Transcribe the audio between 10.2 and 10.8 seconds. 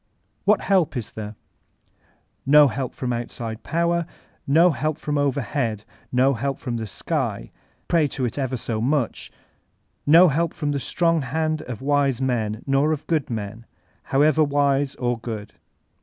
help from the